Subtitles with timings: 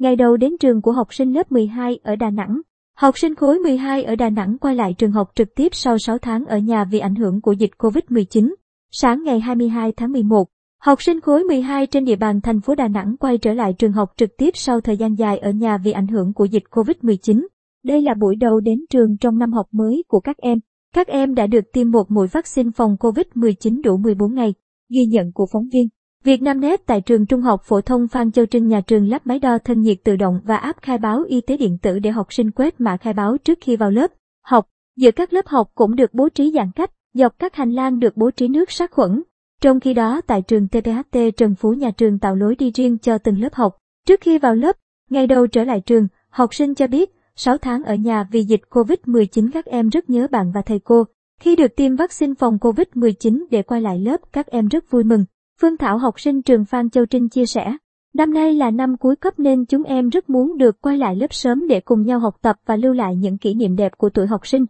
[0.00, 2.60] ngày đầu đến trường của học sinh lớp 12 ở Đà Nẵng.
[2.96, 6.18] Học sinh khối 12 ở Đà Nẵng quay lại trường học trực tiếp sau 6
[6.18, 8.54] tháng ở nhà vì ảnh hưởng của dịch Covid-19.
[8.90, 10.48] Sáng ngày 22 tháng 11,
[10.82, 13.92] học sinh khối 12 trên địa bàn thành phố Đà Nẵng quay trở lại trường
[13.92, 17.46] học trực tiếp sau thời gian dài ở nhà vì ảnh hưởng của dịch Covid-19.
[17.84, 20.58] Đây là buổi đầu đến trường trong năm học mới của các em.
[20.94, 24.54] Các em đã được tiêm một mũi vaccine phòng COVID-19 đủ 14 ngày.
[24.88, 25.88] Ghi nhận của phóng viên.
[26.24, 29.26] Việt Nam Net tại trường Trung học phổ thông Phan Châu Trinh nhà trường lắp
[29.26, 32.10] máy đo thân nhiệt tự động và áp khai báo y tế điện tử để
[32.10, 34.10] học sinh quét mã khai báo trước khi vào lớp
[34.44, 34.68] học.
[34.96, 38.16] Giữa các lớp học cũng được bố trí giãn cách, dọc các hành lang được
[38.16, 39.22] bố trí nước sát khuẩn.
[39.60, 43.18] Trong khi đó tại trường TPHT Trần Phú nhà trường tạo lối đi riêng cho
[43.18, 43.76] từng lớp học.
[44.06, 44.76] Trước khi vào lớp,
[45.10, 48.62] ngày đầu trở lại trường, học sinh cho biết 6 tháng ở nhà vì dịch
[48.70, 51.04] COVID-19 các em rất nhớ bạn và thầy cô.
[51.40, 55.24] Khi được tiêm vaccine phòng COVID-19 để quay lại lớp các em rất vui mừng.
[55.62, 57.76] Phương Thảo học sinh trường Phan Châu Trinh chia sẻ,
[58.14, 61.34] năm nay là năm cuối cấp nên chúng em rất muốn được quay lại lớp
[61.34, 64.26] sớm để cùng nhau học tập và lưu lại những kỷ niệm đẹp của tuổi
[64.26, 64.64] học sinh.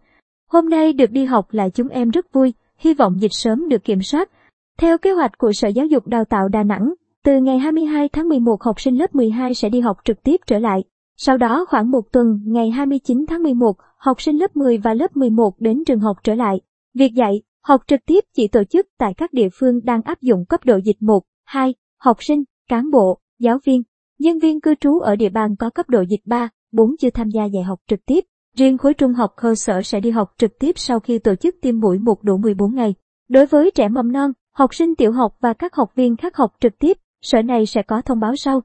[0.50, 3.84] Hôm nay được đi học lại chúng em rất vui, hy vọng dịch sớm được
[3.84, 4.30] kiểm soát.
[4.78, 6.94] Theo kế hoạch của Sở Giáo dục Đào tạo Đà Nẵng,
[7.24, 10.58] từ ngày 22 tháng 11 học sinh lớp 12 sẽ đi học trực tiếp trở
[10.58, 10.84] lại.
[11.16, 15.16] Sau đó khoảng một tuần, ngày 29 tháng 11, học sinh lớp 10 và lớp
[15.16, 16.60] 11 đến trường học trở lại.
[16.94, 20.44] Việc dạy, học trực tiếp chỉ tổ chức tại các địa phương đang áp dụng
[20.48, 23.82] cấp độ dịch 1, 2, học sinh, cán bộ, giáo viên,
[24.18, 27.28] nhân viên cư trú ở địa bàn có cấp độ dịch 3, 4 chưa tham
[27.30, 28.24] gia dạy học trực tiếp.
[28.56, 31.54] Riêng khối trung học cơ sở sẽ đi học trực tiếp sau khi tổ chức
[31.62, 32.94] tiêm mũi một đủ 14 ngày.
[33.28, 36.52] Đối với trẻ mầm non, học sinh tiểu học và các học viên khác học
[36.60, 38.62] trực tiếp, sở này sẽ có thông báo sau.